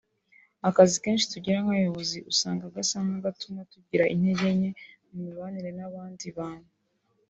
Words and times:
Akazi 0.69 0.95
kenshi 1.03 1.29
tugira 1.33 1.57
nk’abayobozi 1.61 2.17
usanga 2.31 2.73
gasa 2.75 2.97
n’agatuma 3.07 3.61
tugira 3.73 4.09
intege 4.13 4.47
nke 4.57 4.71
mu 5.07 5.15
mibanire 5.23 5.71
n’abandi 5.77 6.25
bantu 6.39 6.69